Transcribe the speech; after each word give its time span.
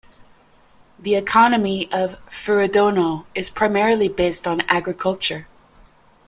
The 0.97 1.13
economy 1.15 1.87
of 1.91 2.25
Furudono 2.27 3.27
is 3.35 3.51
primarily 3.51 4.07
based 4.09 4.47
on 4.47 4.61
agriculture. 4.61 5.47